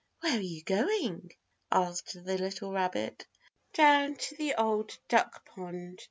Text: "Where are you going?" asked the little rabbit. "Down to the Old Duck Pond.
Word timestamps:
"Where 0.21 0.39
are 0.39 0.41
you 0.41 0.63
going?" 0.63 1.31
asked 1.71 2.13
the 2.25 2.35
little 2.39 2.71
rabbit. 2.71 3.27
"Down 3.73 4.15
to 4.15 4.35
the 4.35 4.55
Old 4.55 4.97
Duck 5.07 5.45
Pond. 5.45 5.99